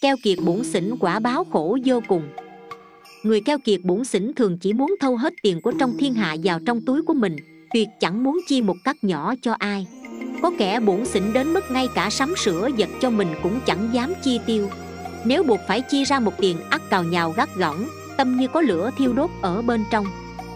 keo 0.00 0.16
kiệt 0.22 0.38
bủn 0.44 0.64
xỉn 0.64 0.98
quả 1.00 1.18
báo 1.18 1.44
khổ 1.52 1.78
vô 1.84 2.00
cùng. 2.08 2.28
Người 3.22 3.40
keo 3.40 3.58
kiệt 3.58 3.80
bủn 3.82 4.04
xỉn 4.04 4.34
thường 4.34 4.58
chỉ 4.58 4.72
muốn 4.72 4.94
thâu 5.00 5.16
hết 5.16 5.34
tiền 5.42 5.60
của 5.60 5.72
trong 5.78 5.96
thiên 5.98 6.14
hạ 6.14 6.36
vào 6.44 6.58
trong 6.66 6.80
túi 6.84 7.02
của 7.02 7.14
mình, 7.14 7.36
tuyệt 7.74 7.88
chẳng 8.00 8.24
muốn 8.24 8.40
chi 8.48 8.62
một 8.62 8.76
cắt 8.84 8.96
nhỏ 9.02 9.34
cho 9.42 9.52
ai. 9.58 9.86
Có 10.42 10.52
kẻ 10.58 10.80
bủn 10.80 11.04
xỉn 11.04 11.32
đến 11.32 11.52
mức 11.52 11.64
ngay 11.70 11.88
cả 11.94 12.10
sắm 12.10 12.34
sữa 12.36 12.68
giật 12.76 12.88
cho 13.00 13.10
mình 13.10 13.28
cũng 13.42 13.60
chẳng 13.66 13.90
dám 13.92 14.14
chi 14.22 14.40
tiêu. 14.46 14.68
Nếu 15.24 15.42
buộc 15.42 15.60
phải 15.68 15.80
chi 15.80 16.04
ra 16.04 16.20
một 16.20 16.32
tiền 16.38 16.56
ắt 16.70 16.82
cào 16.90 17.04
nhào 17.04 17.34
gắt 17.36 17.48
gỏng, 17.56 17.88
tâm 18.16 18.36
như 18.36 18.48
có 18.48 18.60
lửa 18.60 18.90
thiêu 18.98 19.12
đốt 19.12 19.30
ở 19.42 19.62
bên 19.62 19.84
trong. 19.90 20.06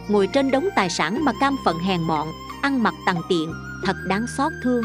Ngồi 0.08 0.26
trên 0.26 0.50
đống 0.50 0.68
tài 0.76 0.90
sản 0.90 1.24
mà 1.24 1.32
cam 1.40 1.56
phận 1.64 1.78
hèn 1.78 2.00
mọn, 2.00 2.28
ăn 2.62 2.82
mặc 2.82 2.94
tằng 3.06 3.20
tiện, 3.28 3.52
thật 3.84 3.96
đáng 4.08 4.26
xót 4.36 4.52
thương. 4.62 4.84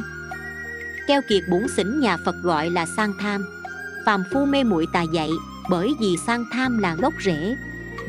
Keo 1.07 1.21
kiệt 1.29 1.43
bủn 1.51 1.67
xỉn 1.77 1.99
nhà 1.99 2.17
phật 2.25 2.35
gọi 2.43 2.69
là 2.69 2.85
sang 2.85 3.13
tham 3.19 3.56
phàm 4.07 4.23
phu 4.33 4.45
mê 4.45 4.63
muội 4.63 4.85
tà 4.93 5.01
dạy, 5.01 5.29
bởi 5.69 5.93
vì 5.99 6.17
sang 6.27 6.43
tham 6.53 6.77
là 6.77 6.95
gốc 6.95 7.13
rễ. 7.25 7.55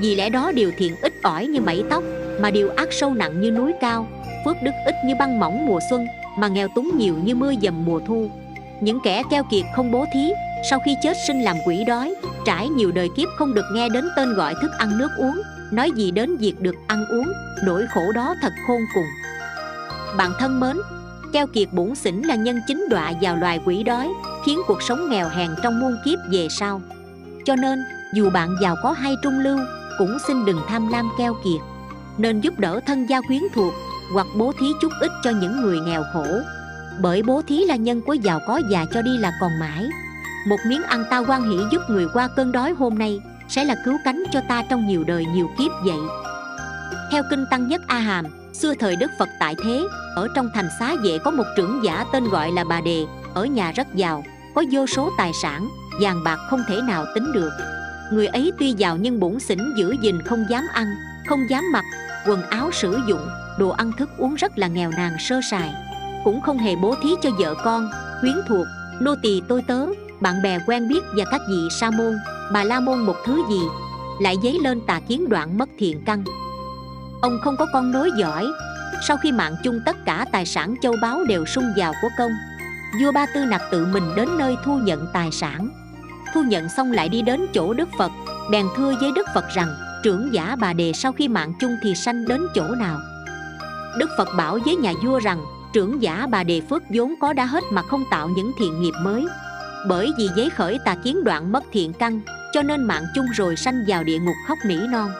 Vì 0.01 0.15
lẽ 0.15 0.30
đó 0.30 0.52
điều 0.55 0.73
thiện 0.79 0.97
ít 1.02 1.12
ỏi 1.23 1.47
như 1.47 1.61
mảy 1.61 1.84
tóc, 1.91 2.05
mà 2.41 2.51
điều 2.51 2.70
ác 2.70 2.89
sâu 2.91 3.15
nặng 3.15 3.41
như 3.41 3.51
núi 3.51 3.73
cao, 3.80 4.09
phước 4.45 4.56
đức 4.62 4.70
ít 4.87 4.95
như 5.05 5.15
băng 5.19 5.41
mỏng 5.41 5.66
mùa 5.66 5.79
xuân, 5.91 6.06
mà 6.39 6.48
nghèo 6.48 6.69
túng 6.75 6.91
nhiều 6.98 7.15
như 7.25 7.34
mưa 7.34 7.53
dầm 7.62 7.84
mùa 7.84 8.01
thu. 8.06 8.30
Những 8.80 9.01
kẻ 9.05 9.23
keo 9.30 9.45
kiệt 9.51 9.65
không 9.77 9.92
bố 9.92 10.05
thí, 10.15 10.33
sau 10.70 10.79
khi 10.84 10.97
chết 11.03 11.16
sinh 11.27 11.42
làm 11.42 11.56
quỷ 11.66 11.84
đói, 11.84 12.15
trải 12.45 12.69
nhiều 12.69 12.92
đời 12.92 13.09
kiếp 13.17 13.28
không 13.37 13.55
được 13.55 13.65
nghe 13.75 13.89
đến 13.89 14.09
tên 14.17 14.34
gọi 14.34 14.55
thức 14.62 14.70
ăn 14.78 14.98
nước 14.98 15.11
uống, 15.17 15.42
nói 15.73 15.91
gì 15.91 16.11
đến 16.11 16.37
việc 16.37 16.61
được 16.61 16.75
ăn 16.87 17.05
uống, 17.11 17.28
nỗi 17.65 17.87
khổ 17.95 18.12
đó 18.12 18.34
thật 18.42 18.53
khôn 18.67 18.80
cùng. 18.95 19.06
Bạn 20.17 20.33
thân 20.39 20.61
mến 20.61 20.77
keo 21.32 21.46
kiệt 21.46 21.68
bủn 21.73 21.95
xỉn 21.95 22.23
là 22.23 22.34
nhân 22.34 22.60
chính 22.66 22.84
đọa 22.91 23.12
vào 23.20 23.36
loài 23.36 23.60
quỷ 23.64 23.82
đói, 23.82 24.09
khiến 24.46 24.59
cuộc 24.66 24.82
sống 24.82 25.10
nghèo 25.10 25.28
hèn 25.28 25.50
trong 25.62 25.80
muôn 25.80 25.96
kiếp 26.05 26.19
về 26.30 26.48
sau. 26.50 26.82
Cho 27.45 27.56
nên, 27.56 27.78
dù 28.14 28.30
bạn 28.30 28.56
giàu 28.62 28.77
có 28.82 28.92
hay 28.92 29.16
trung 29.23 29.38
lưu, 29.38 29.59
cũng 29.98 30.19
xin 30.27 30.44
đừng 30.44 30.61
tham 30.69 30.88
lam 30.88 31.11
keo 31.19 31.34
kiệt. 31.44 31.61
Nên 32.19 32.41
giúp 32.41 32.58
đỡ 32.58 32.80
thân 32.86 33.06
gia 33.06 33.20
quyến 33.20 33.42
thuộc, 33.55 33.72
hoặc 34.12 34.27
bố 34.36 34.53
thí 34.58 34.66
chút 34.80 34.92
ít 35.00 35.11
cho 35.25 35.30
những 35.30 35.61
người 35.61 35.80
nghèo 35.80 36.03
khổ. 36.12 36.27
Bởi 37.00 37.22
bố 37.22 37.42
thí 37.48 37.64
là 37.64 37.77
nhân 37.77 38.03
của 38.03 38.12
giàu 38.12 38.41
có 38.47 38.60
già 38.70 38.84
cho 38.94 39.03
đi 39.03 39.19
là 39.19 39.33
còn 39.41 39.50
mãi. 39.60 39.88
Một 40.47 40.56
miếng 40.66 40.83
ăn 40.83 41.05
ta 41.10 41.19
quan 41.19 41.50
hỷ 41.50 41.56
giúp 41.70 41.83
người 41.88 42.06
qua 42.14 42.28
cơn 42.36 42.53
đói 42.53 42.72
hôm 42.72 42.98
nay, 42.98 43.20
sẽ 43.48 43.64
là 43.64 43.75
cứu 43.84 43.98
cánh 44.05 44.22
cho 44.33 44.41
ta 44.48 44.62
trong 44.70 44.86
nhiều 44.86 45.05
đời 45.05 45.27
nhiều 45.34 45.50
kiếp 45.58 45.70
vậy. 45.84 45.98
Theo 47.12 47.22
kinh 47.31 47.44
tăng 47.50 47.69
nhất 47.69 47.81
a 47.86 47.98
hàm 47.98 48.27
xưa 48.62 48.75
thời 48.75 48.97
đức 48.97 49.11
phật 49.19 49.28
tại 49.41 49.55
thế, 49.64 49.83
ở 50.17 50.28
trong 50.34 50.51
thành 50.55 50.69
xá 50.78 50.95
vệ 51.05 51.19
có 51.19 51.31
một 51.31 51.45
trưởng 51.56 51.81
giả 51.84 52.05
tên 52.12 52.25
gọi 52.25 52.53
là 52.53 52.65
bà 52.65 52.81
đề, 52.81 53.05
ở 53.34 53.45
nhà 53.45 53.73
rất 53.73 53.95
giàu, 53.95 54.25
có 54.55 54.65
vô 54.73 54.87
số 54.87 55.11
tài 55.19 55.33
sản, 55.42 55.69
vàng 56.00 56.25
bạc 56.25 56.39
không 56.50 56.61
thể 56.69 56.81
nào 56.81 57.05
tính 57.15 57.33
được. 57.33 57.50
Người 58.12 58.27
ấy 58.27 58.53
tuy 58.59 58.73
giàu 58.73 58.97
nhưng 58.97 59.20
bổn 59.20 59.41
xỉn 59.41 59.59
giữ 59.77 59.97
gìn 60.00 60.23
không 60.23 60.47
dám 60.50 60.65
ăn, 60.73 60.87
không 61.27 61.50
dám 61.50 61.65
mặc, 61.73 61.84
quần 62.27 62.42
áo 62.42 62.70
sử 62.73 63.00
dụng, 63.09 63.28
đồ 63.59 63.69
ăn 63.69 63.92
thức 63.98 64.09
uống 64.19 64.34
rất 64.34 64.59
là 64.59 64.67
nghèo 64.67 64.91
nàn 64.91 65.17
sơ 65.19 65.41
sài. 65.50 65.75
Cũng 66.25 66.41
không 66.41 66.59
hề 66.59 66.77
bố 66.77 66.95
thí 67.03 67.11
cho 67.22 67.31
vợ 67.39 67.55
con, 67.65 67.91
quyến 68.20 68.37
thuộc, 68.48 68.67
nô 69.00 69.15
tỳ 69.22 69.43
tôi 69.48 69.62
tớ, 69.67 69.87
bạn 70.20 70.43
bè 70.43 70.59
quen 70.67 70.89
biết 70.89 71.00
và 71.17 71.25
các 71.31 71.41
vị 71.48 71.69
sa 71.81 71.91
môn, 71.91 72.19
bà 72.53 72.65
la 72.65 72.81
môn 72.81 72.98
một 72.98 73.17
thứ 73.25 73.43
gì. 73.50 73.61
Lại 74.20 74.37
dấy 74.43 74.59
lên 74.62 74.81
tà 74.87 75.00
kiến 75.09 75.28
đoạn 75.28 75.59
mất 75.59 75.69
thiện 75.78 76.03
căn 76.05 76.25
ông 77.22 77.38
không 77.44 77.56
có 77.56 77.66
con 77.72 77.92
nối 77.92 78.11
giỏi 78.19 78.47
sau 79.00 79.16
khi 79.16 79.33
mạng 79.33 79.56
chung 79.62 79.80
tất 79.84 79.97
cả 80.05 80.27
tài 80.33 80.47
sản 80.47 80.74
châu 80.83 80.94
báu 81.02 81.25
đều 81.25 81.47
sung 81.47 81.72
vào 81.77 81.92
của 82.02 82.08
công, 82.19 82.33
vua 83.00 83.12
ba 83.12 83.27
tư 83.34 83.44
nặc 83.44 83.62
tự 83.70 83.86
mình 83.86 84.02
đến 84.16 84.28
nơi 84.38 84.56
thu 84.64 84.78
nhận 84.78 85.06
tài 85.12 85.33
sản. 85.33 85.69
Thu 86.34 86.42
nhận 86.42 86.69
xong 86.69 86.92
lại 86.92 87.08
đi 87.08 87.22
đến 87.22 87.47
chỗ 87.55 87.75
đức 87.75 87.88
phật, 87.98 88.12
bèn 88.50 88.66
thưa 88.77 88.94
với 89.00 89.12
đức 89.14 89.27
phật 89.34 89.44
rằng, 89.55 89.75
trưởng 90.02 90.33
giả 90.33 90.56
bà 90.60 90.72
đề, 90.72 90.92
sau 90.92 91.12
khi 91.12 91.28
mạng 91.28 91.52
chung 91.60 91.77
thì 91.83 91.94
sanh 91.94 92.28
đến 92.28 92.41
chỗ 92.55 92.69
nào? 92.69 92.98
Đức 93.98 94.10
phật 94.19 94.28
bảo 94.36 94.59
với 94.64 94.76
nhà 94.76 94.93
vua 95.04 95.19
rằng, 95.19 95.44
trưởng 95.72 96.03
giả 96.03 96.26
bà 96.31 96.44
đề 96.44 96.60
phước 96.70 96.82
vốn 96.91 97.14
có 97.20 97.32
đã 97.32 97.44
hết 97.44 97.64
mà 97.70 97.82
không 97.82 98.04
tạo 98.10 98.28
những 98.28 98.53
thiện 98.59 98.81
nghiệp 98.81 98.94
mới. 99.03 99.26
Bởi 99.88 100.12
vì 100.19 100.28
giấy 100.37 100.50
khởi 100.50 100.78
tà 100.84 100.94
kiến 100.94 101.25
đoạn 101.25 101.53
mất 101.53 101.64
thiện 101.72 101.93
căn, 101.93 102.20
cho 102.53 102.62
nên 102.62 102.84
mạng 102.84 103.04
chung 103.14 103.26
rồi 103.34 103.56
sanh 103.56 103.84
vào 103.87 104.04
địa 104.04 104.19
ngục 104.19 104.37
khóc 104.47 104.59
nỉ 104.66 104.76
non 104.76 105.10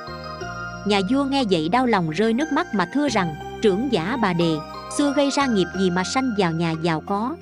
nhà 0.89 1.01
vua 1.11 1.25
nghe 1.25 1.45
vậy 1.51 1.69
đau 1.69 1.87
lòng 1.87 2.11
rơi 2.11 2.33
nước 2.33 2.53
mắt 2.53 2.75
mà 2.75 2.89
thưa 2.95 3.09
rằng, 3.09 3.35
trưởng 3.63 3.93
giả 3.93 4.17
bà 4.23 4.33
đề, 4.33 4.57
xưa 4.99 5.13
gây 5.17 5.31
ra 5.31 5.47
nghiệp 5.47 5.67
gì 5.79 5.91
mà 5.91 6.05
sanh 6.05 6.35
vào 6.39 6.53
nhà 6.53 6.75
giàu 6.83 7.03
có? 7.07 7.37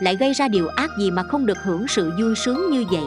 Lại 0.00 0.16
gây 0.16 0.32
ra 0.32 0.48
điều 0.48 0.68
ác 0.68 0.90
gì 0.98 1.10
mà 1.10 1.22
không 1.22 1.46
được 1.46 1.58
hưởng 1.62 1.88
sự 1.88 2.12
vui 2.20 2.34
sướng 2.34 2.70
như 2.70 2.84
vậy? 2.90 3.04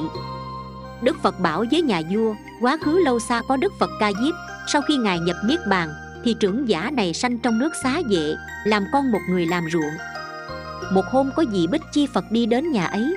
Đức 1.03 1.17
phật 1.23 1.39
bảo 1.39 1.65
với 1.71 1.81
nhà 1.81 2.01
vua, 2.11 2.33
quá 2.61 2.77
khứ 2.81 2.99
lâu 3.05 3.19
xa 3.19 3.41
có 3.47 3.57
đức 3.57 3.73
phật 3.79 3.89
ca 3.99 4.11
diếp, 4.11 4.33
sau 4.67 4.81
khi 4.81 4.97
ngài 4.97 5.19
nhập 5.19 5.35
niết 5.45 5.59
bàn, 5.67 5.89
thì 6.23 6.33
trưởng 6.33 6.69
giả 6.69 6.91
này 6.93 7.13
sanh 7.13 7.37
trong 7.37 7.59
nước 7.59 7.69
xá 7.83 8.01
vệ 8.09 8.35
làm 8.65 8.83
con 8.93 9.11
một 9.11 9.21
người 9.29 9.45
làm 9.45 9.63
ruộng. 9.71 9.93
Một 10.91 11.05
hôm 11.11 11.29
có 11.35 11.45
vị 11.51 11.67
bích 11.67 11.81
chi 11.91 12.07
phật 12.13 12.25
đi 12.31 12.45
đến 12.45 12.71
nhà 12.71 12.85
ấy. 12.85 13.15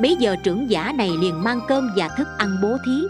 Bấy 0.00 0.16
giờ 0.16 0.36
trưởng 0.42 0.70
giả 0.70 0.92
này 0.96 1.10
liền 1.20 1.42
mang 1.44 1.60
cơm 1.68 1.90
và 1.96 2.08
thức 2.08 2.28
ăn 2.38 2.56
bố 2.62 2.76
thí 2.86 3.02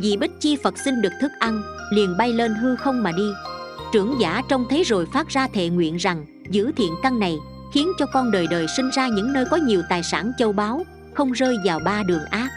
vị 0.00 0.16
bích 0.16 0.40
chi 0.40 0.56
phật 0.62 0.74
xin 0.84 1.02
được 1.02 1.12
thức 1.20 1.32
ăn, 1.38 1.62
liền 1.90 2.16
bay 2.16 2.32
lên 2.32 2.54
hư 2.54 2.76
không 2.76 3.02
mà 3.02 3.12
đi. 3.12 3.30
Trưởng 3.92 4.20
giả 4.20 4.42
trông 4.48 4.64
thấy 4.70 4.82
rồi 4.82 5.06
phát 5.12 5.28
ra 5.28 5.48
thệ 5.48 5.68
nguyện 5.68 5.96
rằng, 5.96 6.26
giữ 6.50 6.72
thiện 6.76 6.92
căn 7.02 7.18
này, 7.18 7.36
khiến 7.74 7.88
cho 7.98 8.06
con 8.06 8.30
đời 8.30 8.46
đời 8.46 8.66
sinh 8.76 8.90
ra 8.90 9.08
những 9.08 9.32
nơi 9.32 9.44
có 9.50 9.56
nhiều 9.56 9.82
tài 9.88 10.02
sản 10.02 10.32
châu 10.38 10.52
báu, 10.52 10.84
không 11.14 11.32
rơi 11.32 11.56
vào 11.64 11.78
ba 11.84 12.02
đường 12.02 12.24
ác. 12.30 12.48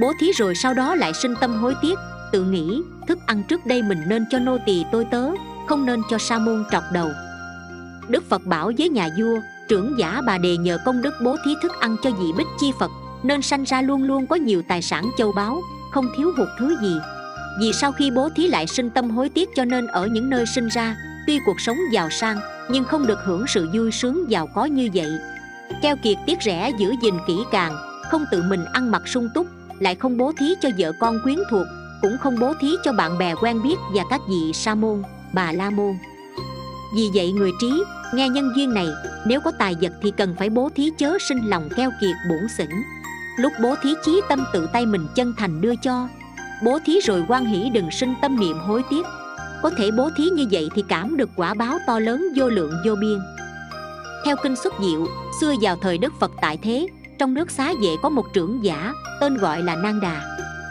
Bố 0.00 0.12
thí 0.20 0.32
rồi 0.32 0.54
sau 0.54 0.74
đó 0.74 0.94
lại 0.94 1.14
sinh 1.14 1.34
tâm 1.40 1.54
hối 1.54 1.74
tiếc, 1.82 1.98
tự 2.32 2.44
nghĩ, 2.44 2.82
thức 3.08 3.18
ăn 3.26 3.42
trước 3.48 3.66
đây 3.66 3.82
mình 3.82 4.02
nên 4.06 4.24
cho 4.30 4.38
nô 4.38 4.58
tỳ 4.66 4.84
tôi 4.92 5.04
tớ, 5.10 5.30
không 5.68 5.86
nên 5.86 6.02
cho 6.10 6.18
sa 6.18 6.38
môn 6.38 6.64
trọc 6.70 6.84
đầu. 6.92 7.08
Đức 8.08 8.28
phật 8.28 8.46
bảo 8.46 8.72
với 8.78 8.88
nhà 8.88 9.08
vua, 9.18 9.40
trưởng 9.68 9.98
giả 9.98 10.22
bà 10.26 10.38
đề 10.38 10.56
nhờ 10.56 10.78
công 10.84 11.02
đức 11.02 11.14
bố 11.24 11.36
thí 11.44 11.54
thức 11.62 11.72
ăn 11.80 11.96
cho 12.02 12.10
vị 12.10 12.26
bích 12.36 12.46
chi 12.60 12.72
phật, 12.80 12.90
nên 13.22 13.42
sanh 13.42 13.64
ra 13.64 13.82
luôn 13.82 14.02
luôn 14.02 14.26
có 14.26 14.36
nhiều 14.36 14.62
tài 14.68 14.82
sản 14.82 15.10
châu 15.18 15.32
báu 15.32 15.62
không 15.92 16.06
thiếu 16.16 16.32
hụt 16.36 16.48
thứ 16.58 16.76
gì. 16.82 16.96
Vì 17.60 17.72
sau 17.72 17.92
khi 17.92 18.10
bố 18.10 18.28
thí 18.36 18.46
lại 18.46 18.66
sinh 18.66 18.90
tâm 18.90 19.10
hối 19.10 19.28
tiếc 19.28 19.48
cho 19.56 19.64
nên 19.64 19.86
ở 19.86 20.06
những 20.06 20.30
nơi 20.30 20.46
sinh 20.46 20.68
ra, 20.68 20.96
tuy 21.26 21.38
cuộc 21.46 21.60
sống 21.60 21.76
giàu 21.92 22.10
sang, 22.10 22.40
nhưng 22.70 22.84
không 22.84 23.06
được 23.06 23.18
hưởng 23.24 23.46
sự 23.46 23.68
vui 23.74 23.90
sướng 23.92 24.30
giàu 24.30 24.46
có 24.54 24.64
như 24.64 24.88
vậy. 24.94 25.10
Keo 25.82 25.96
kiệt 25.96 26.16
tiếc 26.26 26.38
rẻ 26.42 26.72
giữ 26.78 26.94
gìn 27.02 27.14
kỹ 27.26 27.38
càng, 27.50 27.76
không 28.10 28.24
tự 28.30 28.42
mình 28.42 28.64
ăn 28.72 28.90
mặc 28.90 29.02
sung 29.06 29.28
túc, 29.34 29.46
lại 29.78 29.94
không 29.94 30.16
bố 30.16 30.32
thí 30.38 30.54
cho 30.60 30.68
vợ 30.78 30.92
con 31.00 31.20
quyến 31.24 31.38
thuộc, 31.50 31.66
cũng 32.02 32.18
không 32.18 32.38
bố 32.40 32.54
thí 32.60 32.68
cho 32.84 32.92
bạn 32.92 33.18
bè 33.18 33.34
quen 33.34 33.62
biết 33.62 33.76
và 33.94 34.02
các 34.10 34.20
vị 34.28 34.52
sa 34.54 34.74
môn, 34.74 35.02
bà 35.32 35.52
la 35.52 35.70
môn. 35.70 35.98
Vì 36.96 37.10
vậy 37.14 37.32
người 37.32 37.50
trí, 37.60 37.82
nghe 38.14 38.28
nhân 38.28 38.52
duyên 38.56 38.74
này, 38.74 38.88
nếu 39.26 39.40
có 39.40 39.50
tài 39.58 39.76
vật 39.80 39.92
thì 40.02 40.10
cần 40.10 40.34
phải 40.38 40.50
bố 40.50 40.70
thí 40.74 40.90
chớ 40.98 41.18
sinh 41.28 41.48
lòng 41.48 41.68
keo 41.76 41.90
kiệt 42.00 42.16
bổn 42.28 42.48
xỉn 42.58 42.70
lúc 43.38 43.52
bố 43.62 43.74
thí 43.82 43.94
chí 44.04 44.20
tâm 44.28 44.44
tự 44.52 44.68
tay 44.72 44.86
mình 44.86 45.06
chân 45.14 45.34
thành 45.38 45.60
đưa 45.60 45.76
cho. 45.76 46.08
Bố 46.64 46.78
thí 46.84 47.00
rồi 47.04 47.24
quan 47.28 47.44
hỷ 47.44 47.70
đừng 47.70 47.90
sinh 47.90 48.14
tâm 48.22 48.40
niệm 48.40 48.58
hối 48.58 48.82
tiếc. 48.90 49.06
Có 49.62 49.70
thể 49.78 49.90
bố 49.90 50.10
thí 50.16 50.24
như 50.24 50.46
vậy 50.50 50.68
thì 50.74 50.84
cảm 50.88 51.16
được 51.16 51.30
quả 51.36 51.54
báo 51.54 51.78
to 51.86 51.98
lớn 51.98 52.28
vô 52.36 52.48
lượng 52.48 52.72
vô 52.86 52.94
biên. 52.94 53.18
Theo 54.24 54.36
kinh 54.42 54.56
xuất 54.56 54.74
diệu, 54.80 55.06
xưa 55.40 55.54
vào 55.60 55.76
thời 55.76 55.98
đức 55.98 56.12
phật 56.20 56.32
tại 56.40 56.58
thế, 56.62 56.86
trong 57.18 57.34
nước 57.34 57.50
xá 57.50 57.72
vệ 57.82 57.96
có 58.02 58.08
một 58.08 58.26
trưởng 58.32 58.64
giả, 58.64 58.92
tên 59.20 59.36
gọi 59.36 59.62
là 59.62 59.76
nang 59.76 60.00
đà. 60.00 60.22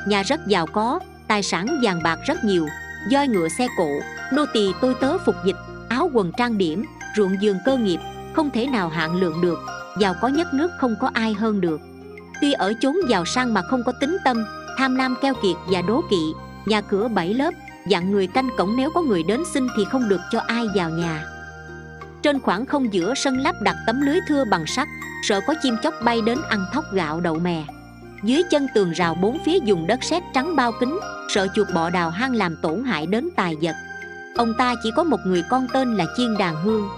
Nhà 0.08 0.24
rất 0.24 0.48
giàu 0.48 0.68
có, 0.68 1.00
tài 1.28 1.44
sản 1.44 1.68
vàng 1.84 2.04
bạc 2.04 2.20
rất 2.26 2.44
nhiều, 2.44 2.68
voi 3.12 3.28
ngựa 3.28 3.48
xe 3.48 3.68
cộ, 3.78 3.90
nô 4.34 4.46
tỳ 4.54 4.72
tôi 4.82 4.96
tớ 5.02 5.18
phục 5.18 5.36
dịch, 5.46 5.58
áo 5.90 6.10
quần 6.14 6.32
trang 6.38 6.58
điểm, 6.58 6.86
ruộng 7.18 7.36
vườn 7.42 7.58
cơ 7.66 7.78
nghiệp, 7.78 8.00
không 8.34 8.50
thể 8.50 8.68
nào 8.68 8.90
hạn 8.90 9.16
lượng 9.16 9.42
được, 9.42 9.60
giàu 10.00 10.16
có 10.22 10.28
nhất 10.28 10.54
nước 10.54 10.72
không 10.78 10.96
có 11.02 11.10
ai 11.14 11.34
hơn 11.34 11.62
được 11.62 11.82
tuy 12.42 12.52
ở 12.52 12.74
chốn 12.82 12.96
giàu 13.10 13.26
sang 13.26 13.54
mà 13.54 13.62
không 13.62 13.84
có 13.86 13.92
tính 13.92 14.18
tâm, 14.26 14.46
tham 14.78 14.96
lam 14.96 15.16
keo 15.22 15.34
kiệt 15.34 15.56
và 15.72 15.82
đố 15.82 16.02
kỵ, 16.10 16.34
nhà 16.66 16.82
cửa 16.82 17.08
bảy 17.08 17.34
lớp 17.34 17.54
dặn 17.88 18.12
người 18.12 18.28
canh 18.28 18.50
cổng 18.58 18.76
nếu 18.78 18.90
có 18.94 19.02
người 19.02 19.24
đến 19.24 19.44
xin 19.54 19.68
thì 19.78 19.86
không 19.92 20.10
được 20.10 20.22
cho 20.32 20.40
ai 20.48 20.68
vào 20.76 20.90
nhà. 20.90 21.26
Trên 22.24 22.40
khoảng 22.40 22.66
không 22.66 22.94
giữa 22.94 23.14
sân 23.16 23.38
lắp 23.38 23.56
đặt 23.62 23.76
tấm 23.88 24.02
lưới 24.02 24.20
thưa 24.28 24.44
bằng 24.52 24.66
sắt, 24.68 24.88
sợ 25.24 25.40
có 25.48 25.54
chim 25.64 25.76
chóc 25.84 25.94
bay 26.04 26.22
đến 26.22 26.38
ăn 26.50 26.66
thóc 26.74 26.86
gạo 26.94 27.20
đậu 27.20 27.40
mè. 27.40 27.64
Dưới 28.24 28.44
chân 28.50 28.68
tường 28.74 28.92
rào 28.92 29.16
bốn 29.16 29.38
phía 29.46 29.60
dùng 29.60 29.88
đất 29.88 30.04
sét 30.04 30.24
trắng 30.34 30.56
bao 30.56 30.72
kính, 30.80 31.00
sợ 31.30 31.48
chuột 31.56 31.68
bọ 31.76 31.90
đào 31.90 32.10
hang 32.10 32.36
làm 32.36 32.56
tổn 32.62 32.84
hại 32.84 33.06
đến 33.06 33.30
tài 33.36 33.56
vật. 33.62 33.76
Ông 34.38 34.54
ta 34.58 34.76
chỉ 34.84 34.92
có 34.96 35.04
một 35.04 35.20
người 35.26 35.44
con 35.50 35.68
tên 35.74 35.96
là 35.96 36.06
chiên 36.18 36.38
đàn 36.38 36.64
hương. 36.64 36.90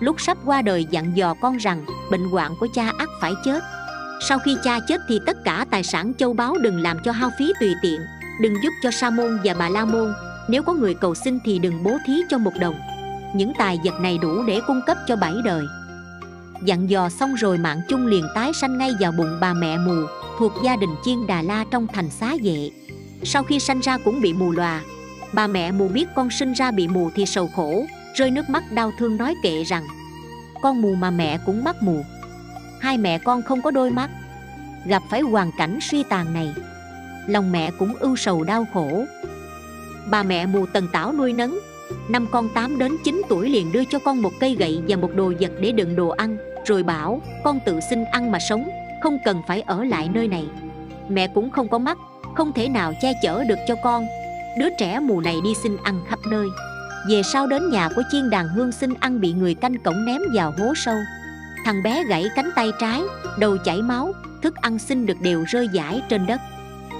Lúc 0.00 0.20
sắp 0.20 0.38
qua 0.44 0.62
đời 0.62 0.86
dặn 0.90 1.16
dò 1.16 1.34
con 1.34 1.56
rằng 1.56 1.84
bệnh 2.10 2.28
hoạn 2.28 2.54
của 2.60 2.68
cha 2.74 2.92
ắt 2.98 3.08
phải 3.20 3.32
chết 3.44 3.62
sau 4.20 4.38
khi 4.38 4.56
cha 4.62 4.80
chết 4.88 5.00
thì 5.08 5.20
tất 5.26 5.44
cả 5.44 5.66
tài 5.70 5.82
sản 5.82 6.12
châu 6.18 6.32
báu 6.32 6.54
đừng 6.62 6.80
làm 6.80 6.96
cho 7.04 7.12
hao 7.12 7.30
phí 7.38 7.52
tùy 7.60 7.74
tiện, 7.82 8.00
đừng 8.40 8.54
giúp 8.62 8.70
cho 8.82 8.90
sa 8.90 9.10
môn 9.10 9.38
và 9.44 9.54
bà 9.54 9.68
la 9.68 9.84
môn. 9.84 10.14
Nếu 10.48 10.62
có 10.62 10.72
người 10.72 10.94
cầu 10.94 11.14
xin 11.14 11.38
thì 11.44 11.58
đừng 11.58 11.82
bố 11.82 11.98
thí 12.06 12.22
cho 12.28 12.38
một 12.38 12.52
đồng. 12.60 12.74
Những 13.34 13.52
tài 13.58 13.80
vật 13.84 14.00
này 14.00 14.18
đủ 14.18 14.42
để 14.42 14.60
cung 14.66 14.80
cấp 14.86 14.96
cho 15.06 15.16
bảy 15.16 15.34
đời. 15.44 15.64
Dặn 16.62 16.90
dò 16.90 17.08
xong 17.08 17.34
rồi 17.34 17.58
mạng 17.58 17.80
chung 17.88 18.06
liền 18.06 18.24
tái 18.34 18.52
sanh 18.52 18.78
ngay 18.78 18.90
vào 19.00 19.12
bụng 19.12 19.38
bà 19.40 19.54
mẹ 19.54 19.78
mù, 19.78 20.06
thuộc 20.38 20.52
gia 20.64 20.76
đình 20.76 20.90
chiên 21.04 21.26
đà 21.26 21.42
la 21.42 21.64
trong 21.70 21.86
thành 21.86 22.10
xá 22.10 22.34
vệ. 22.42 22.70
Sau 23.22 23.42
khi 23.42 23.60
sanh 23.60 23.80
ra 23.80 23.98
cũng 23.98 24.20
bị 24.20 24.32
mù 24.32 24.50
lòa. 24.50 24.80
Bà 25.32 25.46
mẹ 25.46 25.72
mù 25.72 25.88
biết 25.88 26.08
con 26.14 26.30
sinh 26.30 26.52
ra 26.52 26.70
bị 26.70 26.88
mù 26.88 27.10
thì 27.14 27.26
sầu 27.26 27.50
khổ, 27.56 27.84
rơi 28.14 28.30
nước 28.30 28.50
mắt 28.50 28.72
đau 28.72 28.92
thương 28.98 29.16
nói 29.16 29.34
kệ 29.42 29.64
rằng, 29.64 29.84
con 30.62 30.82
mù 30.82 30.94
mà 30.94 31.10
mẹ 31.10 31.38
cũng 31.46 31.64
mắc 31.64 31.82
mù 31.82 32.02
hai 32.86 32.98
mẹ 32.98 33.18
con 33.18 33.42
không 33.42 33.62
có 33.62 33.70
đôi 33.70 33.90
mắt. 33.90 34.10
Gặp 34.84 35.02
phải 35.10 35.20
hoàn 35.20 35.50
cảnh 35.58 35.78
suy 35.80 36.02
tàn 36.02 36.34
này, 36.34 36.54
lòng 37.26 37.52
mẹ 37.52 37.70
cũng 37.78 37.94
ưu 37.94 38.16
sầu 38.16 38.44
đau 38.44 38.66
khổ. 38.72 39.04
Bà 40.10 40.22
mẹ 40.22 40.46
mù 40.46 40.66
tần 40.66 40.88
tảo 40.92 41.12
nuôi 41.12 41.32
nấng, 41.32 41.58
năm 42.08 42.26
con 42.30 42.48
8 42.48 42.78
đến 42.78 42.96
9 43.04 43.22
tuổi 43.28 43.48
liền 43.48 43.72
đưa 43.72 43.84
cho 43.84 43.98
con 43.98 44.22
một 44.22 44.32
cây 44.40 44.54
gậy 44.54 44.82
và 44.88 44.96
một 44.96 45.10
đồ 45.14 45.32
vật 45.40 45.50
để 45.60 45.72
đựng 45.72 45.96
đồ 45.96 46.08
ăn, 46.08 46.36
rồi 46.66 46.82
bảo, 46.82 47.20
con 47.44 47.58
tự 47.66 47.80
xin 47.90 48.04
ăn 48.04 48.32
mà 48.32 48.38
sống, 48.38 48.68
không 49.02 49.18
cần 49.24 49.42
phải 49.46 49.60
ở 49.60 49.84
lại 49.84 50.08
nơi 50.14 50.28
này. 50.28 50.46
Mẹ 51.08 51.28
cũng 51.28 51.50
không 51.50 51.68
có 51.68 51.78
mắt 51.78 51.98
không 52.34 52.52
thể 52.52 52.68
nào 52.68 52.92
che 53.02 53.12
chở 53.22 53.44
được 53.44 53.58
cho 53.68 53.74
con. 53.84 54.06
Đứa 54.58 54.68
trẻ 54.78 55.00
mù 55.00 55.20
này 55.20 55.36
đi 55.44 55.54
xin 55.62 55.76
ăn 55.82 56.00
khắp 56.08 56.18
nơi. 56.30 56.46
Về 57.08 57.22
sau 57.22 57.46
đến 57.46 57.70
nhà 57.70 57.88
của 57.96 58.02
chiên 58.12 58.30
đàn 58.30 58.48
hương 58.48 58.72
xin 58.72 58.94
ăn 59.00 59.20
bị 59.20 59.32
người 59.32 59.54
canh 59.54 59.78
cổng 59.78 60.04
ném 60.04 60.20
vào 60.34 60.54
hố 60.58 60.74
sâu 60.76 60.96
thằng 61.66 61.82
bé 61.82 62.04
gãy 62.04 62.30
cánh 62.36 62.50
tay 62.56 62.72
trái, 62.78 63.02
đầu 63.38 63.56
chảy 63.64 63.82
máu, 63.82 64.12
thức 64.42 64.54
ăn 64.54 64.78
xin 64.78 65.06
được 65.06 65.20
đều 65.20 65.44
rơi 65.48 65.68
rải 65.74 66.02
trên 66.08 66.26
đất. 66.26 66.40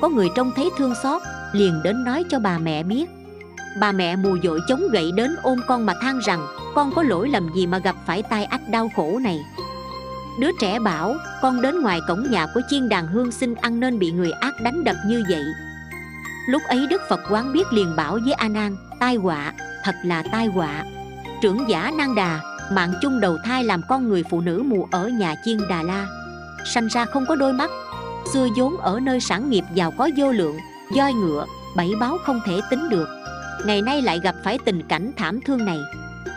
Có 0.00 0.08
người 0.08 0.28
trông 0.36 0.52
thấy 0.56 0.70
thương 0.78 0.94
xót, 1.02 1.22
liền 1.52 1.82
đến 1.82 2.04
nói 2.04 2.24
cho 2.30 2.38
bà 2.38 2.58
mẹ 2.58 2.82
biết. 2.82 3.10
Bà 3.80 3.92
mẹ 3.92 4.16
mù 4.16 4.36
dội 4.42 4.60
chống 4.68 4.82
gậy 4.92 5.12
đến 5.12 5.36
ôm 5.42 5.60
con 5.68 5.86
mà 5.86 5.94
than 6.00 6.18
rằng, 6.18 6.46
con 6.74 6.92
có 6.94 7.02
lỗi 7.02 7.28
làm 7.28 7.48
gì 7.54 7.66
mà 7.66 7.78
gặp 7.78 7.96
phải 8.06 8.22
tai 8.22 8.44
ách 8.44 8.68
đau 8.68 8.90
khổ 8.96 9.18
này? 9.22 9.38
Đứa 10.40 10.50
trẻ 10.60 10.78
bảo, 10.78 11.14
con 11.42 11.62
đến 11.62 11.82
ngoài 11.82 12.00
cổng 12.08 12.30
nhà 12.30 12.46
của 12.54 12.60
chiên 12.70 12.88
đàn 12.88 13.06
hương 13.06 13.32
xin 13.32 13.54
ăn 13.54 13.80
nên 13.80 13.98
bị 13.98 14.12
người 14.12 14.30
ác 14.30 14.54
đánh 14.62 14.84
đập 14.84 14.96
như 15.06 15.24
vậy. 15.28 15.44
Lúc 16.48 16.62
ấy 16.68 16.86
đức 16.90 17.02
phật 17.08 17.20
quán 17.30 17.52
biết 17.52 17.72
liền 17.72 17.96
bảo 17.96 18.18
với 18.24 18.32
a 18.32 18.48
nan, 18.48 18.76
tai 19.00 19.16
họa, 19.16 19.52
thật 19.84 19.94
là 20.04 20.22
tai 20.32 20.46
họa. 20.46 20.84
Trưởng 21.42 21.68
giả 21.68 21.92
nan 21.98 22.14
đà 22.14 22.40
mạng 22.72 22.92
chung 23.02 23.20
đầu 23.20 23.38
thai 23.44 23.64
làm 23.64 23.82
con 23.88 24.08
người 24.08 24.24
phụ 24.30 24.40
nữ 24.40 24.62
mù 24.66 24.88
ở 24.90 25.08
nhà 25.08 25.34
chiên 25.44 25.58
đà 25.68 25.82
la. 25.82 26.06
Sanh 26.64 26.88
ra 26.88 27.04
không 27.04 27.26
có 27.26 27.36
đôi 27.36 27.52
mắt. 27.52 27.70
Xưa 28.32 28.48
vốn 28.56 28.76
ở 28.76 29.00
nơi 29.00 29.20
sản 29.20 29.50
nghiệp 29.50 29.64
giàu 29.74 29.90
có 29.90 30.10
vô 30.16 30.32
lượng 30.32 30.56
doi 30.96 31.12
ngựa, 31.12 31.46
bảy 31.76 31.90
báo 32.00 32.18
không 32.24 32.40
thể 32.46 32.60
tính 32.70 32.88
được. 32.88 33.08
Ngày 33.64 33.82
nay 33.82 34.02
lại 34.02 34.20
gặp 34.20 34.34
phải 34.44 34.58
tình 34.64 34.82
cảnh 34.82 35.12
thảm 35.16 35.40
thương 35.46 35.64
này. 35.64 35.80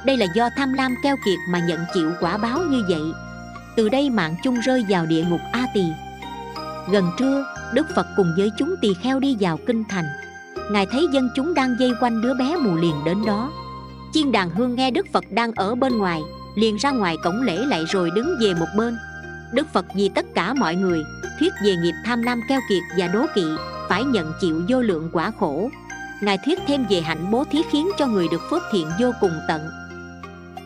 Đây 0.05 0.17
là 0.17 0.25
do 0.35 0.49
tham 0.57 0.73
lam 0.73 0.95
keo 1.03 1.15
kiệt 1.25 1.39
mà 1.49 1.59
nhận 1.59 1.79
chịu 1.93 2.11
quả 2.19 2.37
báo 2.37 2.59
như 2.69 2.83
vậy. 2.89 3.01
Từ 3.75 3.89
đây 3.89 4.09
mạng 4.09 4.35
chung 4.43 4.59
rơi 4.59 4.85
vào 4.89 5.05
địa 5.05 5.23
ngục 5.23 5.41
a 5.51 5.65
tỳ. 5.73 5.83
Gần 6.91 7.11
trưa, 7.17 7.45
đức 7.73 7.87
phật 7.95 8.07
cùng 8.15 8.33
với 8.37 8.51
chúng 8.57 8.75
tỳ 8.81 8.93
kheo 8.93 9.19
đi 9.19 9.37
vào 9.39 9.59
kinh 9.67 9.83
thành. 9.89 10.05
Ngài 10.71 10.85
thấy 10.85 11.07
dân 11.11 11.29
chúng 11.35 11.53
đang 11.53 11.75
dây 11.79 11.91
quanh 12.01 12.21
đứa 12.21 12.33
bé 12.33 12.55
mù 12.55 12.75
liền 12.75 12.95
đến 13.05 13.25
đó 13.25 13.51
chiên 14.13 14.31
đàn 14.31 14.49
hương 14.49 14.75
nghe 14.75 14.91
đức 14.91 15.07
phật 15.13 15.23
đang 15.31 15.51
ở 15.51 15.75
bên 15.75 15.97
ngoài, 15.97 16.21
liền 16.55 16.77
ra 16.77 16.91
ngoài 16.91 17.17
cổng 17.23 17.41
lễ 17.41 17.65
lại 17.65 17.83
rồi 17.89 18.09
đứng 18.15 18.35
về 18.41 18.53
một 18.53 18.67
bên. 18.77 18.97
Đức 19.53 19.67
phật 19.73 19.85
vì 19.95 20.09
tất 20.09 20.25
cả 20.35 20.53
mọi 20.53 20.75
người, 20.75 21.03
thuyết 21.39 21.53
về 21.63 21.75
nghiệp 21.75 21.93
tham 22.05 22.21
lam 22.21 22.41
keo 22.49 22.59
kiệt 22.69 22.83
và 22.97 23.07
đố 23.07 23.25
kỵ, 23.35 23.45
phải 23.89 24.03
nhận 24.03 24.33
chịu 24.41 24.61
vô 24.69 24.81
lượng 24.81 25.09
quả 25.13 25.31
khổ. 25.39 25.69
Ngài 26.21 26.37
thuyết 26.45 26.59
thêm 26.67 26.85
về 26.89 27.01
hạnh 27.01 27.31
bố 27.31 27.43
thí 27.51 27.61
khiến 27.71 27.89
cho 27.97 28.07
người 28.07 28.27
được 28.31 28.41
phước 28.49 28.61
thiện 28.71 28.89
vô 28.99 29.11
cùng 29.21 29.33
tận. 29.47 29.61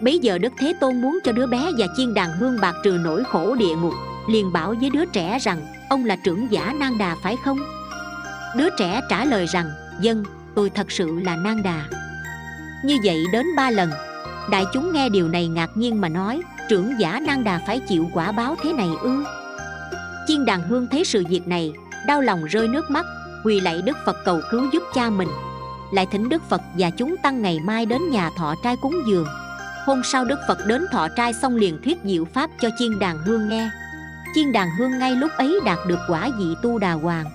Bấy 0.02 0.20
giờ 0.20 0.38
đức 0.38 0.54
thế 0.60 0.74
tôn 0.80 1.02
muốn 1.02 1.20
cho 1.24 1.32
đứa 1.32 1.48
bé 1.48 1.72
và 1.78 1.88
chiên 1.98 2.14
đàn 2.14 2.32
hương 2.32 2.60
bạc 2.62 2.76
trừ 2.84 2.98
nỗi 3.04 3.24
khổ 3.24 3.56
địa 3.56 3.76
ngục, 3.76 3.94
liền 4.30 4.54
bảo 4.54 4.76
với 4.82 4.90
đứa 4.90 5.06
trẻ 5.06 5.40
rằng, 5.42 5.66
ông 5.90 6.06
là 6.06 6.16
trưởng 6.16 6.52
giả 6.52 6.76
nang 6.80 6.98
đà 6.98 7.16
phải 7.24 7.36
không? 7.46 7.60
Đứa 8.58 8.70
trẻ 8.78 9.02
trả 9.10 9.26
lời 9.26 9.46
rằng 9.46 9.72
dân 10.00 10.24
tôi 10.56 10.70
thật 10.70 10.92
sự 10.92 11.20
là 11.20 11.36
nang 11.36 11.64
đà 11.64 11.84
như 12.84 12.98
vậy 13.04 13.24
đến 13.32 13.46
ba 13.56 13.70
lần. 13.70 13.92
Đại 14.50 14.66
chúng 14.74 14.94
nghe 14.94 15.10
điều 15.10 15.28
này 15.28 15.48
ngạc 15.48 15.70
nhiên 15.76 16.02
mà 16.02 16.10
nói, 16.10 16.42
trưởng 16.70 17.00
giả 17.00 17.20
nang 17.28 17.44
đà 17.44 17.60
phải 17.68 17.80
chịu 17.80 18.10
quả 18.14 18.32
báo 18.32 18.56
thế 18.64 18.74
này 18.74 18.90
ư? 19.02 19.24
Chiên 20.28 20.46
đàn 20.46 20.62
hương 20.62 20.88
thấy 20.92 21.06
sự 21.06 21.24
việc 21.30 21.48
này, 21.48 21.74
đau 22.08 22.22
lòng 22.22 22.44
rơi 22.46 22.68
nước 22.68 22.92
mắt, 22.92 23.06
quỳ 23.44 23.60
lạy 23.60 23.82
đức 23.82 23.98
phật 24.06 24.18
cầu 24.26 24.42
cứu 24.52 24.62
giúp 24.74 24.84
cha 24.94 25.10
mình. 25.10 25.30
Lại 25.92 26.08
thỉnh 26.12 26.30
đức 26.30 26.50
phật 26.50 26.62
và 26.78 26.90
chúng 26.90 27.16
tăng 27.24 27.42
ngày 27.42 27.60
mai 27.60 27.86
đến 27.86 28.10
nhà 28.10 28.30
thọ 28.38 28.56
trai 28.64 28.76
cúng 28.82 28.96
dường. 29.08 29.28
Hôm 29.86 30.02
sau 30.04 30.26
đức 30.26 30.40
phật 30.48 30.58
đến 30.68 30.86
thọ 30.92 31.08
trai 31.18 31.34
xong 31.34 31.56
liền 31.56 31.82
thuyết 31.84 31.98
diệu 32.04 32.26
pháp 32.26 32.50
cho 32.62 32.70
chiên 32.80 33.00
đàn 33.00 33.18
hương 33.18 33.50
nghe. 33.50 33.70
Chiên 34.36 34.52
đàn 34.52 34.70
hương 34.78 35.00
ngay 35.00 35.16
lúc 35.16 35.32
ấy 35.38 35.60
đạt 35.66 35.78
được 35.88 36.00
quả 36.08 36.30
vị 36.40 36.46
tu 36.62 36.80
đà 36.80 36.92
hoàng 36.92 37.26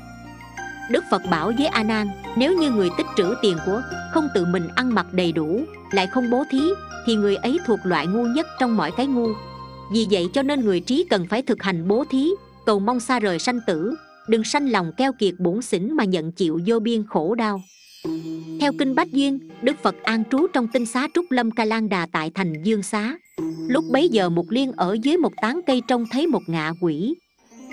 đức 0.90 1.05
phật 1.11 1.23
bảo 1.31 1.52
với 1.58 1.67
a 1.67 1.82
nan, 1.82 2.08
nếu 2.37 2.58
như 2.58 2.70
người 2.70 2.90
tích 2.99 3.06
trữ 3.17 3.35
tiền 3.43 3.56
của 3.67 3.82
không 4.12 4.29
tự 4.35 4.44
mình 4.44 4.69
ăn 4.75 4.94
mặc 4.94 5.06
đầy 5.12 5.32
đủ, 5.32 5.61
lại 5.93 6.06
không 6.06 6.31
bố 6.31 6.44
thí, 6.50 6.61
thì 7.06 7.14
người 7.14 7.37
ấy 7.37 7.58
thuộc 7.67 7.79
loại 7.85 8.06
ngu 8.06 8.25
nhất 8.25 8.46
trong 8.61 8.76
mọi 8.76 8.90
cái 8.96 9.06
ngu. 9.06 9.29
Vì 9.93 10.06
vậy 10.11 10.29
cho 10.32 10.43
nên 10.43 10.61
người 10.61 10.81
trí 10.81 11.06
cần 11.11 11.26
phải 11.31 11.43
thực 11.43 11.62
hành 11.62 11.88
bố 11.88 12.05
thí, 12.11 12.29
cầu 12.67 12.81
mong 12.81 13.00
xa 13.00 13.20
rời 13.20 13.38
sanh 13.38 13.61
tử, 13.67 13.94
đừng 14.29 14.44
sanh 14.44 14.70
lòng 14.70 14.93
keo 14.96 15.12
kiệt 15.12 15.35
bổn 15.38 15.62
xỉn 15.62 15.93
mà 15.93 16.05
nhận 16.05 16.32
chịu 16.32 16.61
vô 16.67 16.79
biên 16.79 17.05
khổ 17.06 17.35
đau. 17.35 17.62
Theo 18.61 18.73
kinh 18.79 18.94
bách 18.94 19.12
duyên, 19.12 19.38
đức 19.62 19.76
phật 19.82 19.94
an 20.02 20.25
trú 20.31 20.46
trong 20.52 20.69
tinh 20.69 20.87
xá 20.87 21.08
trúc 21.14 21.25
lâm 21.31 21.50
ca 21.50 21.64
lan 21.64 21.88
đà 21.88 22.06
tại 22.12 22.31
thành 22.35 22.62
dương 22.62 22.82
xá. 22.82 23.17
Lúc 23.69 23.85
bấy 23.93 24.08
giờ 24.08 24.29
một 24.29 24.46
liên 24.49 24.73
ở 24.73 24.96
dưới 25.02 25.17
một 25.17 25.32
tán 25.43 25.61
cây 25.67 25.82
trông 25.88 26.05
thấy 26.11 26.26
một 26.26 26.43
ngạ 26.46 26.73
quỷ. 26.81 27.14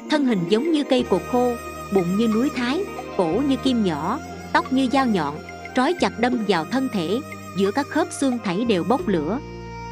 Thân 0.09 0.25
hình 0.25 0.39
giống 0.49 0.71
như 0.71 0.83
cây 0.83 1.05
cột 1.09 1.21
khô, 1.31 1.51
bụng 1.93 2.17
như 2.17 2.27
núi 2.27 2.49
thái 2.55 2.79
cổ 3.17 3.41
như 3.47 3.55
kim 3.63 3.83
nhỏ, 3.83 4.19
tóc 4.53 4.73
như 4.73 4.87
dao 4.91 5.05
nhọn, 5.05 5.35
trói 5.75 5.93
chặt 5.93 6.19
đâm 6.19 6.45
vào 6.47 6.65
thân 6.65 6.89
thể, 6.93 7.19
giữa 7.57 7.71
các 7.71 7.87
khớp 7.87 8.07
xương 8.11 8.37
thảy 8.43 8.65
đều 8.65 8.83
bốc 8.83 9.07
lửa. 9.07 9.39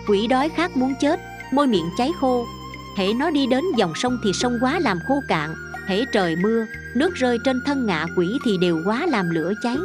Quỷ 0.08 0.28
đói 0.28 0.50
khát 0.50 0.78
muốn 0.78 0.94
chết, 1.02 1.20
môi 1.52 1.68
miệng 1.68 1.90
cháy 1.98 2.12
khô. 2.20 2.46
Hễ 2.98 3.14
nó 3.14 3.30
đi 3.30 3.48
đến 3.48 3.64
dòng 3.78 3.94
sông 3.96 4.18
thì 4.24 4.34
sông 4.34 4.58
quá 4.62 4.80
làm 4.80 5.00
khô 5.08 5.16
cạn 5.28 5.56
hễ 5.88 6.06
trời 6.06 6.36
mưa, 6.36 6.66
nước 6.96 7.14
rơi 7.16 7.38
trên 7.44 7.62
thân 7.66 7.86
ngạ 7.86 8.06
quỷ 8.18 8.40
thì 8.46 8.58
đều 8.58 8.82
quá 8.86 9.06
làm 9.06 9.30
lửa 9.30 9.54
cháy. 9.64 9.78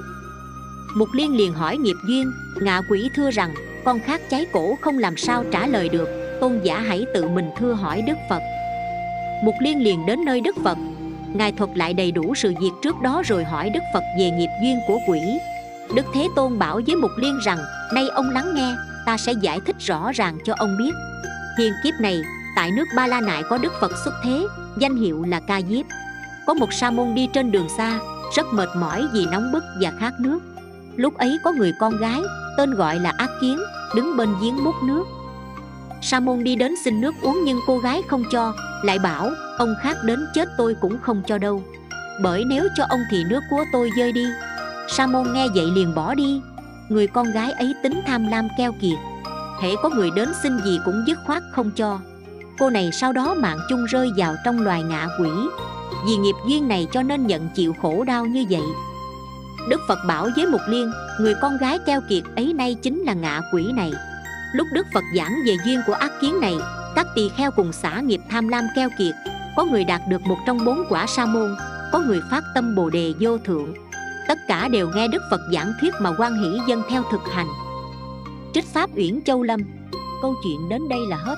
Mục 0.94 1.08
Liên 1.12 1.36
liền 1.36 1.52
hỏi 1.52 1.76
nghiệp 1.76 1.96
duyên, 2.08 2.32
Ngạ 2.60 2.82
quỷ 2.90 3.10
thưa 3.14 3.30
rằng, 3.30 3.54
Con 3.84 4.00
khác 4.00 4.20
cháy 4.30 4.46
cổ 4.52 4.78
không 4.80 4.98
làm 4.98 5.16
sao 5.16 5.44
trả 5.52 5.66
lời 5.66 5.88
được, 5.88 6.08
Tôn 6.40 6.60
giả 6.62 6.78
hãy 6.78 7.06
tự 7.14 7.28
mình 7.28 7.50
thưa 7.58 7.72
hỏi 7.72 8.02
Đức 8.06 8.16
Phật. 8.30 8.42
Mục 9.44 9.54
Liên 9.60 9.82
liền 9.82 10.06
đến 10.06 10.24
nơi 10.24 10.40
Đức 10.40 10.56
Phật 10.64 10.78
Ngài 11.34 11.52
thuật 11.52 11.70
lại 11.74 11.94
đầy 11.94 12.12
đủ 12.12 12.34
sự 12.34 12.54
việc 12.60 12.70
trước 12.82 12.96
đó 13.02 13.22
rồi 13.24 13.44
hỏi 13.44 13.70
Đức 13.70 13.80
Phật 13.94 14.02
về 14.18 14.30
nghiệp 14.30 14.50
duyên 14.62 14.78
của 14.86 14.98
quỷ. 15.08 15.20
Đức 15.94 16.06
Thế 16.14 16.28
Tôn 16.36 16.58
bảo 16.58 16.80
với 16.86 16.96
Mục 16.96 17.10
Liên 17.16 17.38
rằng, 17.44 17.58
Nay 17.94 18.08
ông 18.08 18.30
lắng 18.30 18.54
nghe, 18.54 18.74
Ta 19.06 19.16
sẽ 19.16 19.32
giải 19.32 19.60
thích 19.66 19.76
rõ 19.78 20.12
ràng 20.14 20.38
cho 20.44 20.54
ông 20.58 20.76
biết. 20.78 20.90
Hiền 21.58 21.72
kiếp 21.84 21.94
này, 22.00 22.22
Tại 22.56 22.70
nước 22.70 22.84
Ba 22.96 23.06
La 23.06 23.20
Nại 23.20 23.42
có 23.50 23.58
Đức 23.58 23.72
Phật 23.80 23.92
xuất 24.04 24.14
thế, 24.24 24.46
Danh 24.78 24.96
hiệu 24.96 25.24
là 25.24 25.40
Ca 25.40 25.60
Diếp. 25.68 25.86
Có 26.46 26.54
một 26.54 26.72
sa 26.72 26.90
môn 26.90 27.14
đi 27.14 27.28
trên 27.32 27.50
đường 27.50 27.68
xa, 27.76 27.98
Rất 28.36 28.46
mệt 28.52 28.68
mỏi 28.76 29.06
vì 29.12 29.26
nóng 29.26 29.52
bức 29.52 29.64
và 29.80 29.92
khát 30.00 30.12
nước. 30.20 30.38
Lúc 30.96 31.18
ấy 31.18 31.38
có 31.44 31.52
người 31.52 31.72
con 31.80 31.96
gái, 32.00 32.20
tên 32.56 32.74
gọi 32.74 32.98
là 32.98 33.12
ác 33.18 33.30
kiến, 33.40 33.58
đứng 33.96 34.16
bên 34.16 34.28
giếng 34.42 34.64
múc 34.64 34.74
nước 34.82 35.04
sa 36.02 36.20
môn 36.20 36.44
đi 36.44 36.56
đến 36.56 36.74
xin 36.84 37.00
nước 37.00 37.14
uống 37.22 37.44
nhưng 37.44 37.58
cô 37.66 37.78
gái 37.78 38.02
không 38.08 38.24
cho, 38.32 38.54
lại 38.84 38.98
bảo, 38.98 39.30
ông 39.58 39.74
khác 39.82 39.96
đến 40.04 40.26
chết 40.34 40.48
tôi 40.58 40.74
cũng 40.80 40.98
không 41.02 41.22
cho 41.26 41.38
đâu. 41.38 41.62
Bởi 42.22 42.44
nếu 42.44 42.68
cho 42.76 42.84
ông 42.88 43.00
thì 43.10 43.24
nước 43.24 43.40
của 43.50 43.64
tôi 43.72 43.90
rơi 43.96 44.12
đi. 44.12 44.26
Sa 44.88 45.06
môn 45.06 45.32
nghe 45.32 45.46
vậy 45.54 45.66
liền 45.74 45.94
bỏ 45.94 46.14
đi. 46.14 46.40
Người 46.88 47.06
con 47.06 47.32
gái 47.32 47.52
ấy 47.52 47.74
tính 47.82 48.00
tham 48.06 48.28
lam 48.28 48.48
keo 48.58 48.72
kiệt. 48.80 48.98
Hễ 49.62 49.68
có 49.82 49.88
người 49.88 50.10
đến 50.10 50.32
xin 50.42 50.58
gì 50.64 50.80
cũng 50.84 51.04
dứt 51.06 51.18
khoát 51.26 51.42
không 51.52 51.70
cho. 51.76 51.98
Cô 52.58 52.70
này 52.70 52.90
sau 52.92 53.12
đó 53.12 53.34
mạng 53.34 53.58
chung 53.68 53.84
rơi 53.84 54.10
vào 54.16 54.34
trong 54.44 54.60
loài 54.60 54.82
ngạ 54.82 55.06
quỷ. 55.20 55.30
Vì 56.06 56.16
nghiệp 56.16 56.34
duyên 56.48 56.68
này 56.68 56.86
cho 56.92 57.02
nên 57.02 57.26
nhận 57.26 57.48
chịu 57.54 57.74
khổ 57.82 58.04
đau 58.04 58.26
như 58.26 58.44
vậy. 58.50 58.62
Đức 59.68 59.80
Phật 59.88 59.98
bảo 60.06 60.28
với 60.36 60.46
Mục 60.46 60.60
Liên, 60.68 60.92
Người 61.20 61.34
con 61.34 61.56
gái 61.56 61.78
keo 61.86 62.00
kiệt 62.00 62.22
ấy 62.36 62.52
nay 62.52 62.74
chính 62.74 63.02
là 63.02 63.12
ngạ 63.12 63.40
quỷ 63.52 63.72
này. 63.72 63.92
Lúc 64.52 64.66
Đức 64.72 64.86
Phật 64.94 65.04
giảng 65.16 65.38
về 65.46 65.56
duyên 65.64 65.80
của 65.86 65.92
ác 65.92 66.12
kiến 66.20 66.40
này, 66.40 66.56
Các 66.94 67.06
tỳ 67.14 67.30
kheo 67.36 67.50
cùng 67.50 67.72
xả 67.72 68.00
nghiệp 68.00 68.20
tham 68.30 68.48
lam 68.48 68.64
keo 68.76 68.88
kiệt, 68.98 69.14
Có 69.56 69.64
người 69.64 69.84
đạt 69.84 70.00
được 70.08 70.22
một 70.22 70.36
trong 70.46 70.64
bốn 70.64 70.84
quả 70.88 71.06
sa 71.06 71.26
môn, 71.26 71.56
Có 71.92 71.98
người 71.98 72.20
phát 72.30 72.44
tâm 72.54 72.74
bồ 72.74 72.90
đề 72.90 73.14
vô 73.20 73.38
thượng. 73.38 73.74
Tất 74.28 74.38
cả 74.48 74.68
đều 74.68 74.90
nghe 74.94 75.08
Đức 75.08 75.22
Phật 75.30 75.40
giảng 75.52 75.72
thuyết 75.80 75.94
mà 76.00 76.10
quan 76.18 76.34
hỷ 76.34 76.58
dân 76.68 76.82
theo 76.90 77.02
thực 77.10 77.20
hành. 77.32 77.46
Trích 78.54 78.64
Pháp 78.74 78.90
Uyển 78.96 79.20
Châu 79.24 79.42
Lâm. 79.42 79.60
Câu 80.22 80.34
chuyện 80.44 80.68
đến 80.68 80.88
đây 80.88 81.00
là 81.08 81.16
hết. 81.16 81.36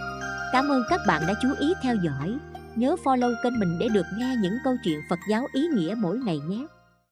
Cảm 0.53 0.69
ơn 0.69 0.83
các 0.91 1.01
bạn 1.07 1.23
đã 1.29 1.35
chú 1.43 1.49
ý 1.59 1.73
theo 1.83 1.95
dõi. 1.95 2.39
Nhớ 2.77 2.97
follow 3.05 3.35
kênh 3.43 3.59
mình 3.59 3.79
để 3.79 3.89
được 3.89 4.07
nghe 4.19 4.37
những 4.43 4.59
câu 4.65 4.77
chuyện 4.85 5.01
Phật 5.11 5.19
giáo 5.31 5.47
ý 5.53 5.67
nghĩa 5.67 5.95
mỗi 5.99 6.19
ngày 6.19 6.39
nhé. 6.39 6.67